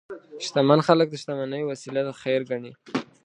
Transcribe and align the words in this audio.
شتمن 0.45 0.79
خلک 0.87 1.07
د 1.09 1.15
شتمنۍ 1.21 1.63
وسیله 1.65 2.01
د 2.07 2.09
خیر 2.21 2.41
ګڼي. 2.49 2.73